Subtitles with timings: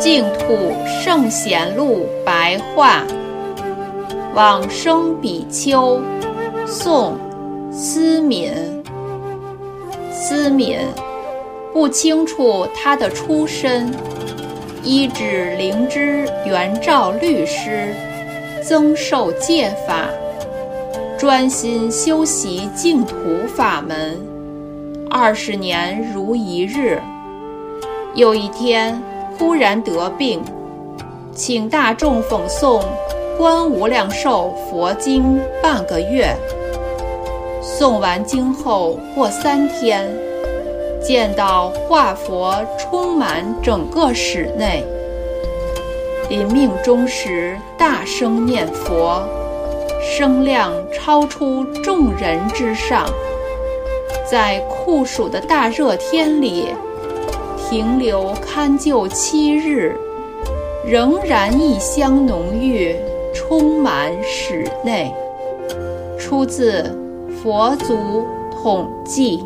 [0.00, 3.02] 净土圣贤录白话，
[4.34, 6.00] 往生比丘，
[6.66, 7.18] 宋，
[7.70, 8.50] 思敏。
[10.10, 10.78] 思敏
[11.74, 13.92] 不清楚他的出身，
[14.82, 17.94] 依止灵芝圆照律师，
[18.66, 20.06] 增寿戒法，
[21.18, 23.14] 专心修习净土
[23.54, 24.18] 法门，
[25.10, 26.98] 二十年如一日。
[28.14, 28.98] 有一天。
[29.40, 30.42] 忽然得病，
[31.34, 32.82] 请大众讽诵
[33.38, 36.36] 《观无量寿佛经》半个月。
[37.62, 40.06] 诵完经后过三天，
[41.02, 44.84] 见到化佛充满整个室内。
[46.28, 49.22] 临命终时，大声念佛，
[50.02, 53.08] 声量超出众人之上，
[54.30, 56.66] 在酷暑的大热天里。
[57.70, 59.94] 停留堪就七日，
[60.84, 62.96] 仍然异香浓郁，
[63.32, 65.14] 充满室内。
[66.18, 66.82] 出自
[67.40, 69.38] 《佛祖统记》。